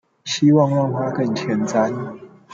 [0.25, 1.93] 希望讓他更前瞻